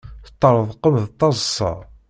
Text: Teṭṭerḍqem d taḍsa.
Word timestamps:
Teṭṭerḍqem 0.25 0.95
d 1.03 1.05
taḍsa. 1.19 1.71